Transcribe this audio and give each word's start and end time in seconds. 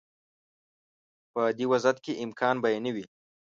په 1.33 1.41
دې 1.57 1.65
وضعیت 1.71 1.97
کې 2.05 2.21
امکان 2.25 2.55
به 2.61 2.67
یې 2.73 2.79
نه 2.85 2.91
وي. 2.95 3.05